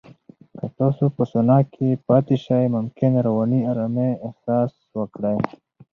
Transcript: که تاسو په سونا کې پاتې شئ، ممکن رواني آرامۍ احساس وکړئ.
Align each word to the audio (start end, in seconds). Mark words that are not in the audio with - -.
که 0.57 0.65
تاسو 0.79 1.05
په 1.15 1.23
سونا 1.31 1.57
کې 1.73 1.87
پاتې 2.07 2.35
شئ، 2.43 2.63
ممکن 2.75 3.11
رواني 3.27 3.61
آرامۍ 3.71 4.11
احساس 4.27 4.73
وکړئ. 4.97 5.37